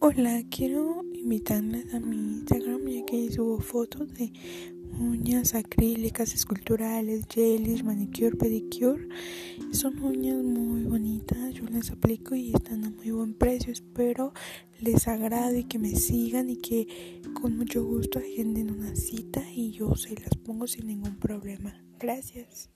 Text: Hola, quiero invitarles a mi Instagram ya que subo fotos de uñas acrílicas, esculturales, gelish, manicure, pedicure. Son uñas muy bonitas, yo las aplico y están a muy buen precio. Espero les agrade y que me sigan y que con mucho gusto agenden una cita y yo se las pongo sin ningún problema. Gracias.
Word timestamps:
Hola, 0.00 0.44
quiero 0.48 1.02
invitarles 1.12 1.92
a 1.92 1.98
mi 1.98 2.14
Instagram 2.14 2.86
ya 2.86 3.04
que 3.04 3.32
subo 3.32 3.58
fotos 3.58 4.14
de 4.14 4.32
uñas 4.96 5.56
acrílicas, 5.56 6.34
esculturales, 6.34 7.26
gelish, 7.28 7.82
manicure, 7.82 8.36
pedicure. 8.36 9.08
Son 9.72 10.00
uñas 10.00 10.36
muy 10.44 10.84
bonitas, 10.84 11.52
yo 11.52 11.64
las 11.64 11.90
aplico 11.90 12.36
y 12.36 12.52
están 12.54 12.84
a 12.84 12.90
muy 12.90 13.10
buen 13.10 13.34
precio. 13.34 13.72
Espero 13.72 14.32
les 14.78 15.08
agrade 15.08 15.58
y 15.58 15.64
que 15.64 15.80
me 15.80 15.90
sigan 15.96 16.48
y 16.48 16.58
que 16.58 17.20
con 17.34 17.56
mucho 17.56 17.84
gusto 17.84 18.20
agenden 18.20 18.70
una 18.70 18.94
cita 18.94 19.42
y 19.52 19.72
yo 19.72 19.96
se 19.96 20.14
las 20.14 20.36
pongo 20.36 20.68
sin 20.68 20.86
ningún 20.86 21.16
problema. 21.16 21.74
Gracias. 21.98 22.70